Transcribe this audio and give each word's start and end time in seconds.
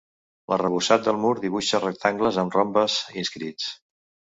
L'arrebossat 0.53 1.03
del 1.09 1.21
mur 1.27 1.35
dibuixa 1.45 1.83
rectangles 1.85 2.43
amb 2.47 2.59
rombes 2.61 3.01
inscrits. 3.23 3.75